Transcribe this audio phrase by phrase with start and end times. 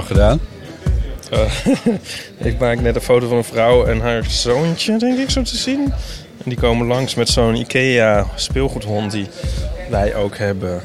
[0.00, 0.40] nou gedaan?
[2.50, 5.56] Ik maak net een foto van een vrouw en haar zoontje, denk ik, zo te
[5.56, 5.92] zien.
[6.44, 9.26] En die komen langs met zo'n IKEA speelgoedhond die
[9.90, 10.80] wij ook hebben.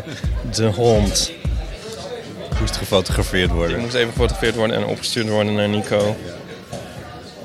[0.56, 1.32] De hond.
[2.60, 3.80] Moest gefotografeerd Die worden.
[3.80, 6.16] moest even gefotografeerd worden en opgestuurd worden naar Nico.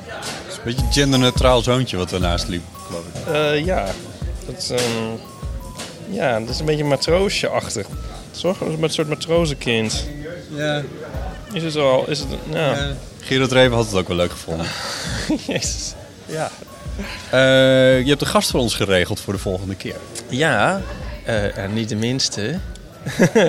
[0.05, 3.33] Het is een beetje een genderneutraal zoontje wat ernaast liep, geloof ik.
[3.33, 3.85] Eh, ja,
[4.45, 5.17] dat is, een,
[6.09, 7.87] ja, dat is een beetje matroosje-achtig.
[8.31, 10.05] Zorg met een soort matrozenkind.
[10.55, 10.81] Ja.
[11.53, 12.87] Is het al, is het, ja.
[13.19, 14.65] Gerard Reven had het ook wel leuk gevonden.
[15.47, 15.93] Jezus.
[16.25, 16.51] Ja.
[17.29, 19.95] Eh, je hebt een gast voor ons geregeld voor de volgende keer.
[20.29, 20.81] Ja,
[21.25, 22.59] eh, en niet de minste.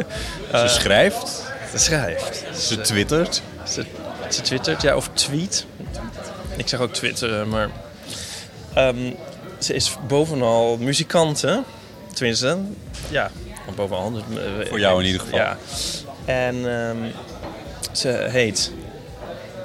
[0.52, 2.42] Ze schrijft, Ze schrijft.
[2.58, 3.42] ze twittert.
[3.68, 3.84] Ze,
[4.30, 5.66] ze twittert, ja, of tweet.
[6.56, 7.68] Ik zeg ook twitteren, maar...
[8.74, 9.12] ehm,
[9.58, 11.56] ze is bovenal muzikant, hè?
[12.14, 12.58] Tenminste,
[13.08, 13.30] ja,
[13.74, 14.12] bovenal.
[14.16, 15.38] eh, Voor jou in ieder geval.
[15.38, 15.56] Ja.
[16.24, 16.96] En ehm,
[17.92, 18.72] ze heet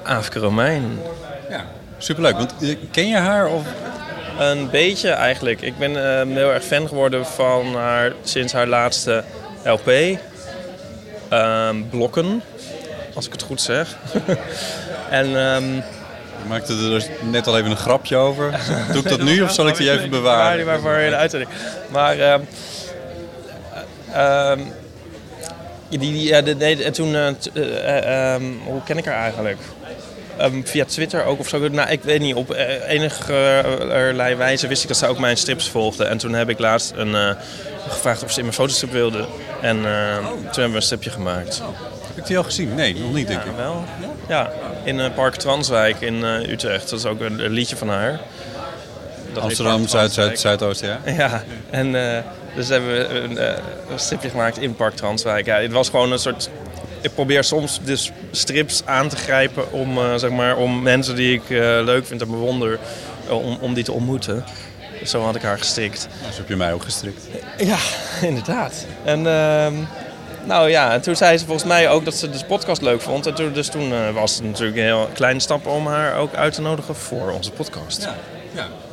[0.02, 0.98] Aafke Romein.
[1.50, 1.64] Ja.
[1.98, 3.46] Superleuk, want eh, ken je haar?
[3.46, 3.66] Of...
[4.38, 5.60] Een beetje eigenlijk.
[5.60, 9.24] Ik ben ehm, heel erg fan geworden van haar sinds haar laatste
[9.64, 9.90] LP.
[11.28, 12.42] Ehm, Blokken,
[13.14, 13.96] als ik het goed zeg.
[15.10, 15.82] en Je
[16.48, 18.60] maakte er dus net al even een grapje over.
[18.92, 20.56] Doe ik dat nu of zal ik die even bewaren?
[20.56, 21.50] die maar voor de uitzending.
[21.90, 22.40] Maar
[24.12, 24.60] ehm,
[25.88, 29.58] die, die, ja, de, nee, en toen, ehm, hoe ken ik haar eigenlijk?
[30.36, 31.68] Ehm, via Twitter ook of zo.
[31.68, 32.34] Nou, ik weet niet.
[32.34, 36.04] Op eh, enige wijze wist ik dat ze ook mijn strips volgde.
[36.04, 37.30] En toen heb ik laatst een, eh,
[37.88, 39.26] gevraagd of ze in mijn fotostrip wilde.
[39.60, 41.62] En eh, toen hebben we een stripje gemaakt.
[42.06, 42.74] Heb ik die al gezien?
[42.74, 43.46] Nee, nog niet denk ik.
[43.46, 43.84] Ja, wel.
[44.28, 44.50] Ja,
[44.84, 46.90] in eh, Park Transwijk in Utrecht.
[46.90, 48.20] Dat is ook een, een liedje van haar.
[49.32, 50.12] Dat Amsterdam, Zuid.
[50.12, 51.12] Zuid, Zuidoosten, ja?
[51.22, 52.22] Ja, en eh,
[52.58, 53.38] dus hebben we een,
[53.90, 55.46] een stripje gemaakt in Park Transwijk.
[55.46, 56.50] Ja, het was gewoon een soort...
[57.00, 61.34] Ik probeer soms dus strips aan te grijpen om, eh, zeg maar, om mensen die
[61.34, 62.78] ik eh, leuk vind en bewonder,
[63.28, 64.44] om, om die te ontmoeten.
[65.04, 66.00] Zo had ik haar gestrikt.
[66.00, 67.22] Zo heb je mij ook gestrikt.
[67.58, 67.78] Ja,
[68.28, 68.86] inderdaad.
[69.04, 69.74] En ehm,
[70.44, 73.26] nou ja, en toen zei ze volgens mij ook dat ze de podcast leuk vond.
[73.26, 76.52] En toen, dus toen was het natuurlijk een heel kleine stap om haar ook uit
[76.54, 78.08] te nodigen voor onze podcast.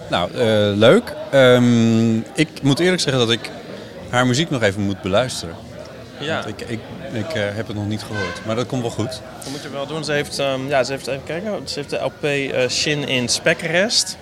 [0.10, 1.14] Nou, eh, leuk.
[1.32, 3.50] Ehm, ik moet eerlijk zeggen dat ik
[4.10, 5.56] haar muziek nog even moet beluisteren.
[6.20, 6.44] Ja.
[6.44, 6.80] Want ik, ik,
[7.12, 8.46] ik eh, heb het nog niet gehoord.
[8.46, 9.22] Maar dat komt wel goed.
[9.40, 10.04] Dat moet je wel doen.
[10.04, 13.30] Ze heeft, ehm, ja, ze heeft, even kijken, ze heeft de LP eh, Shin in
[13.30, 14.18] Spekkerest.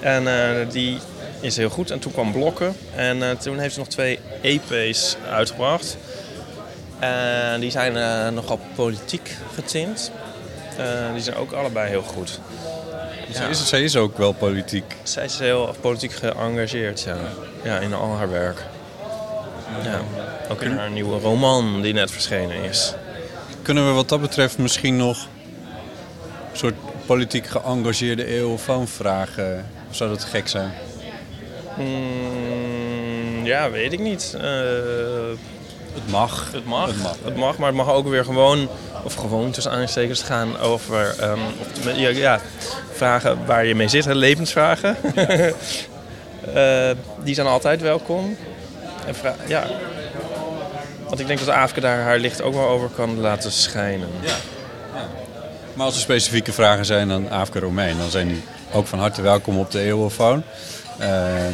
[0.00, 0.24] En
[0.70, 0.98] die
[1.40, 1.90] is heel goed.
[1.90, 2.76] En toen kwam Blokken.
[2.94, 5.96] En toen heeft ze nog twee EP's uitgebracht.
[6.98, 10.10] En die zijn nogal politiek getint.
[11.12, 12.40] Die zijn ook allebei heel goed.
[13.38, 14.96] Zij, is, zij is ook wel politiek.
[15.02, 17.16] Zij is heel politiek geëngageerd, ja.
[17.62, 18.64] Ja, in al haar werk.
[19.84, 20.00] Ja.
[20.50, 22.94] Ook in haar nieuwe roman die net verschenen is.
[23.62, 25.26] Kunnen we wat dat betreft misschien nog
[26.52, 26.74] een soort
[27.06, 29.66] politiek geëngageerde eeuwfoon vragen?
[29.90, 30.72] Of zou dat gek zijn?
[31.76, 34.36] Mm, ja, weet ik niet.
[34.40, 34.50] Eh,
[36.02, 36.48] Het mag.
[36.52, 36.86] het, mag.
[36.86, 37.16] Het mag.
[37.24, 38.68] Het mag, maar het mag ook weer gewoon,
[39.02, 42.40] of gewoon tussen aanstekers gaan over ehm, of, ja, ja,
[42.92, 44.96] vragen waar je mee zit, hè, levensvragen.
[46.54, 46.90] Eh,
[47.24, 48.36] die zijn altijd welkom.
[49.06, 49.14] En
[49.46, 49.66] ja.
[51.08, 54.08] Want ik denk dat Aafke daar haar licht ook wel over kan laten schijnen.
[55.74, 58.42] Maar als er specifieke vragen zijn aan Aafke Romein, dan zijn die
[58.72, 60.42] ook van harte welkom op de eeuwenfoon.
[60.98, 61.08] Eh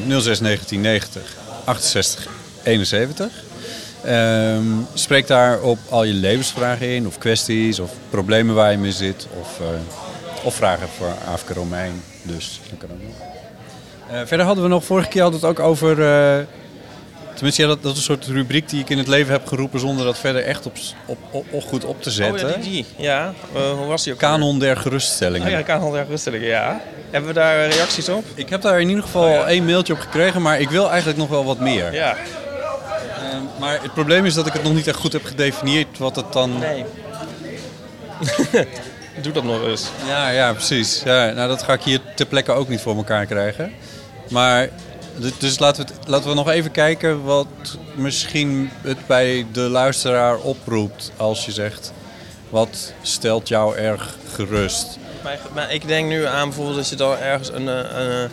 [0.06, 1.22] 06 1990
[1.64, 2.26] 68
[2.62, 3.32] 71.
[4.04, 4.62] Ehm,
[4.94, 9.26] spreek daar op al je levensvragen in, of kwesties, of problemen waar je mee zit,
[9.40, 9.66] of, eh,
[10.46, 12.02] of vragen voor Aafke Romein.
[12.22, 13.16] Dus dat kan ook nog.
[14.10, 16.44] Eh, verder hadden we nog, vorige keer hadden we het ook over eh,
[17.34, 19.80] Tenminste, ja, dat, dat is een soort rubriek die ik in het leven heb geroepen
[19.80, 20.72] zonder dat verder echt op,
[21.06, 22.48] op, op, op goed op te Oh zetten.
[22.48, 22.86] ja, die, die.
[22.96, 24.18] Ja, hoe was die ook?
[24.18, 25.46] Kanon der geruststellingen.
[25.46, 26.80] Oh ja, kanon der geruststellingen, ja.
[27.10, 28.24] Hebben we daar reacties op?
[28.34, 31.28] Ik heb daar in ieder geval één mailtje op gekregen, maar ik wil eigenlijk nog
[31.28, 31.92] wel wat meer.
[31.94, 32.16] Ja.
[33.58, 36.32] Maar het probleem is dat ik het nog niet echt goed heb gedefinieerd wat het
[36.32, 36.58] dan...
[36.58, 36.84] Nee.
[39.22, 39.86] Doe dat nog eens.
[40.06, 41.02] Ja, ja, precies.
[41.04, 43.72] Ja, nou, dat ga ik hier ter plekke ook niet voor elkaar krijgen.
[44.30, 44.68] Maar,
[45.38, 47.46] dus laten we, het- laten we nog even kijken wat
[47.94, 51.92] misschien het bij de luisteraar oproept als je zegt...
[52.48, 54.98] Wat stelt jou erg gerust?
[55.22, 58.28] Maar, maar ik denk nu aan bijvoorbeeld dat je dan ergens een, eh, een,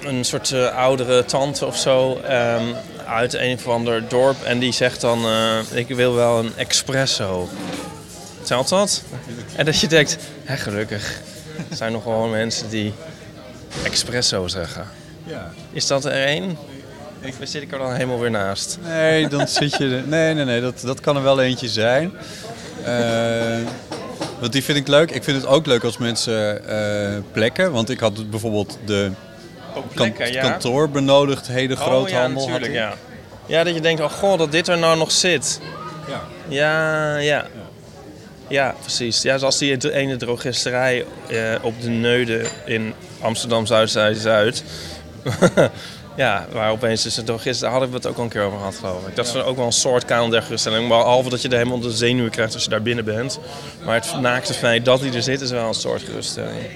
[0.00, 2.62] eh, een soort eh, oudere tante of zo ehm,
[3.06, 7.48] uit een of ander dorp en die zegt dan: eh, Ik wil wel een espresso.
[8.42, 9.02] Telt dat?
[9.56, 11.20] En dat je denkt: hè, gelukkig.
[11.70, 12.92] Er zijn nog wel mensen die
[13.82, 14.86] espresso zeggen.
[15.24, 15.50] Ja.
[15.72, 16.56] Is dat er één?
[17.20, 18.78] Ik zit ik er dan helemaal weer naast.
[18.82, 19.84] Nee, dan zit je...
[19.84, 22.12] er- Nee, nee, nee, dat, dat kan er wel eentje zijn.
[22.84, 23.58] Eh,
[24.40, 25.10] want die vind ik leuk.
[25.10, 27.72] Ik vind het ook leuk als mensen eh, plekken.
[27.72, 29.10] Want ik had bijvoorbeeld de
[29.74, 30.48] Ook kan- plekken, ja.
[30.50, 32.42] kantoorbenodigdheden Oh groothandel.
[32.42, 32.94] ja, natuurlijk, ja.
[33.46, 35.60] Ja, dat je denkt, oh god, dat dit er nou nog zit.
[36.08, 36.22] Ja.
[36.48, 37.46] Ja, ja.
[38.48, 39.22] Ja, precies.
[39.22, 44.64] Ja, zoals die ene drogisterij eh, op de Neude in Amsterdam Zuid-Zuid-Zuid.
[46.16, 48.58] ja, waar opeens dus een drogist, daar hadden we het ook al een keer over
[48.58, 49.16] gehad, geloof ik.
[49.16, 50.88] Dat is ook wel een soort kanon der geruststelling.
[50.88, 53.38] Behalve dat je er helemaal de zenuwen krijgt als je daar binnen bent.
[53.84, 56.66] Maar het naakte feit dat hij er zit is wel een soort geruststelling.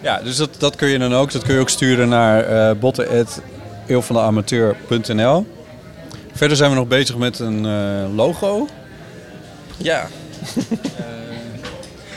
[0.00, 1.32] Ja, dus dat, dat kun je dan ook.
[1.32, 5.46] Dat kun je ook sturen naar eh botten.eeuwvandeamateur.nl
[6.32, 8.68] Verder zijn we nog bezig met een eh, logo.
[9.76, 10.06] Ja,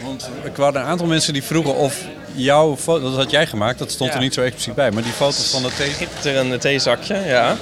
[0.04, 2.06] Want er waren een aantal mensen die vroegen of
[2.36, 3.04] jouw foto...
[3.10, 4.16] Dat had jij gemaakt, dat stond Ja.
[4.16, 4.92] er niet zo expliciet bij.
[4.92, 5.90] Maar die foto's van de thee...
[5.92, 7.56] schitterende theezakje, ja.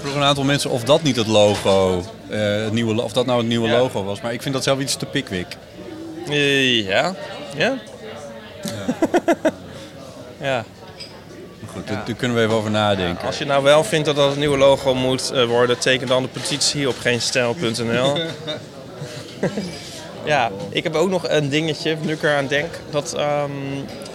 [0.00, 2.02] vroegen een aantal mensen of dat niet het logo...
[2.28, 3.78] eh, het nieuwe, of dat nou het nieuwe Ja.
[3.78, 4.20] logo was.
[4.20, 5.46] Maar ik vind dat zelf iets te pikwik.
[6.28, 7.14] Eh, Ja.
[7.56, 7.74] Ja?
[10.40, 10.64] Ja.
[11.72, 13.26] Goed, daar- daar kunnen we even over nadenken.
[13.26, 16.22] Als je nou wel vindt dat dat het nieuwe logo moet eh, worden, teken dan
[16.22, 18.16] de petitie op geenstijl.nl.
[20.24, 23.50] ja, ik heb ook nog een dingetje, nu ik eraan denk, dat ehm,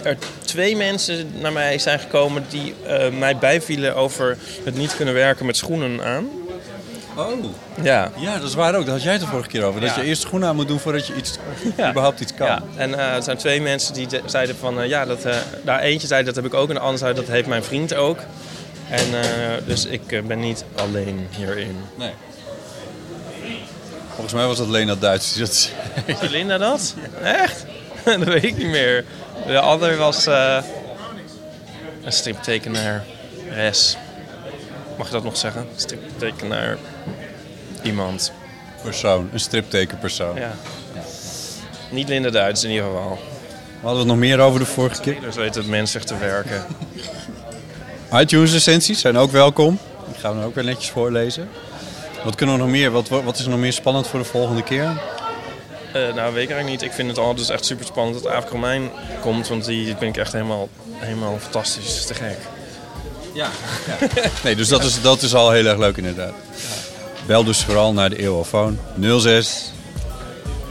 [0.02, 5.14] er twee mensen naar mij zijn gekomen die eh, mij bijvielen over het niet kunnen
[5.14, 6.28] werken met schoenen aan.
[7.16, 7.44] Oh,
[7.82, 8.10] Ja.
[8.16, 8.84] ja, dat is waar ook.
[8.84, 9.80] Daar had jij het de vorige keer over.
[9.80, 11.38] Dat je eerst schoenen aan moet doen voordat je iets,
[11.90, 12.46] überhaupt iets kan.
[12.46, 15.36] Ja, en eh, er zijn twee mensen die de- zeiden van, eh, ja, dat, eh,
[15.64, 17.94] daar eentje zei dat heb ik ook en de ander zei dat heeft mijn vriend
[17.94, 18.18] ook.
[18.90, 19.04] En
[19.66, 21.76] dus ik ben niet alleen hierin.
[21.98, 22.10] Nee.
[24.08, 25.74] Volgens mij was dat Lena Duits die dat zei.
[26.18, 26.94] Zei Linda dat?
[27.22, 27.64] Echt?
[28.04, 29.04] dat weet ik niet meer.
[29.46, 30.56] De ander was eh,
[32.04, 33.04] een striptekenaar.
[33.50, 33.96] Res.
[34.96, 35.66] Mag je dat nog zeggen?
[35.76, 36.78] Striptekenaar.
[37.82, 38.32] Iemand.
[38.82, 40.36] Persoon, een striptekenpersoon.
[40.36, 40.52] Ja.
[41.90, 43.18] Niet Linda Duits in ieder geval.
[43.80, 45.20] We hadden het nog meer over de vorige keer.
[45.20, 46.64] Dus weet het menselijk te werken.
[48.20, 49.78] iTunes recensies zijn ook welkom.
[50.06, 51.48] Die gaan we ook weer netjes voorlezen.
[52.24, 52.90] Wat kunnen we nog meer?
[52.90, 55.00] Wat, wat is er nog meer spannend voor de volgende keer?
[55.92, 56.82] Eh, nou, weet ik eigenlijk niet.
[56.82, 58.90] Ik vind het al dus echt super spannend dat Aaf Romein
[59.20, 59.48] komt.
[59.48, 62.06] Want die vind ik echt helemaal, helemaal fantastisch.
[62.06, 62.38] Te gek.
[63.32, 63.48] Ja.
[64.44, 66.32] Nee, dus dat is, dat is al heel erg leuk inderdaad.
[67.26, 69.72] Bel dus vooral naar de Eeuwofoon 06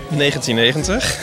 [0.09, 1.17] 1990.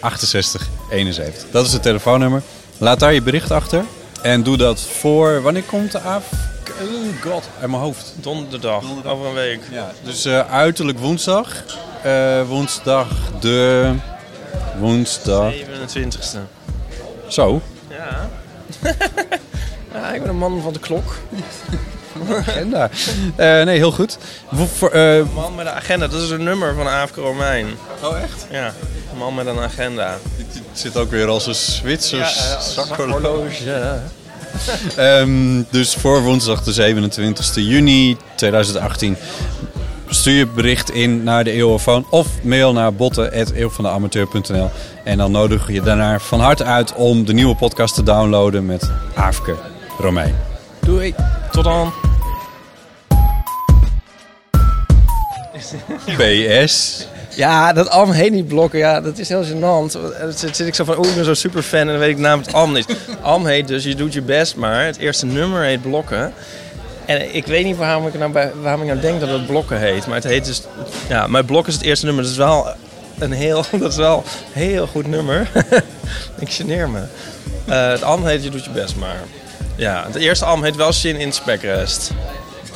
[0.00, 1.44] 68 71.
[1.50, 2.42] Dat is het telefoonnummer.
[2.78, 3.84] Laat daar je bericht achter.
[4.22, 5.42] En doe dat voor...
[5.42, 6.24] Wanneer komt de AF?
[6.82, 8.14] Oh god, uit mijn hoofd.
[8.16, 8.84] Donderdag.
[9.04, 9.60] Over een week.
[9.70, 11.64] Ja, dus eh, uiterlijk woensdag.
[12.02, 13.08] Eh, woensdag
[13.40, 13.92] de...
[14.78, 15.52] Woensdag...
[15.54, 16.38] 27ste.
[17.28, 17.62] Zo.
[17.88, 18.30] Ja.
[19.92, 21.14] ja, ik ben een man van de klok.
[22.36, 22.90] Agenda.
[23.36, 24.18] Eh, nee, heel goed.
[24.52, 26.06] Voor, eh, man met een agenda.
[26.06, 27.66] Dat is een nummer van Aafke Romein.
[28.02, 28.46] oh, echt?
[28.50, 28.66] Ja.
[29.12, 30.18] Een man met een agenda.
[30.36, 34.00] Het zit ook weer als een Zwitsers Ja, zakhorloge.
[34.96, 39.16] Ehm, dus voor woensdag de 27 juni 2018
[40.08, 44.70] stuur je bericht in naar de Eeuwofoon of mail naar botten.eeuwvandeamateur.nl
[45.04, 48.90] en dan nodig je daarna van harte uit om de nieuwe podcast te downloaden met
[49.14, 50.34] Aafke Romein.
[50.80, 51.14] Doei.
[51.50, 51.92] Tot dan.
[56.16, 57.06] PS.
[57.34, 58.78] Ja, dat Am heet niet blokken.
[58.78, 59.92] Ja, dat is heel gênant.
[59.92, 62.10] Dan zit, zit ik zo van, oh, ik ben zo super fan en dan weet
[62.10, 62.96] ik namelijk het Am niet.
[63.20, 64.84] Am heet dus, je doet je best maar.
[64.84, 66.32] Het eerste nummer heet blokken.
[67.04, 69.78] En ik weet niet waarom ik nou, bij, waarom ik nou denk dat het blokken
[69.78, 70.06] heet.
[70.06, 70.62] Maar het heet dus,
[71.08, 72.22] ja, mijn blok is het eerste nummer.
[72.22, 72.66] Dat is wel
[73.18, 75.50] een heel, dat is wel een heel goed nummer.
[76.38, 77.00] ik geneer me.
[77.64, 79.20] Eh, het Am heet je doet je best maar.
[79.76, 82.10] Ja, het eerste album heet wel Shin in Speckrest.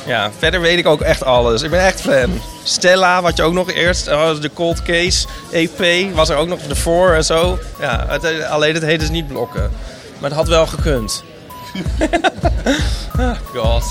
[0.05, 1.61] Ja, verder weet ik ook echt alles.
[1.61, 2.41] Ik ben echt fan.
[2.63, 6.61] Stella, wat je ook nog eerst, oh, de Cold Case EP, was er ook nog
[6.61, 7.59] de voor en zo.
[7.79, 9.71] Ja, alleen het heet dus niet blokken.
[10.19, 11.23] Maar het had wel gekund.
[13.17, 13.83] Ah, God.